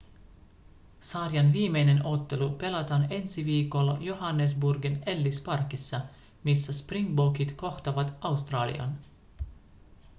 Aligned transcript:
sarjan 0.99 1.51
viimeinen 1.53 2.05
ottelu 2.05 2.49
pelataan 2.51 3.05
ensi 3.09 3.45
viikolla 3.45 3.97
johannesburgin 3.99 5.03
ellis 5.05 5.41
parkissa 5.41 6.01
missä 6.43 6.73
springbokit 6.73 7.51
kohtaavat 7.51 8.13
australian 8.21 8.97